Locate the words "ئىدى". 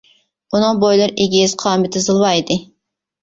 2.39-2.57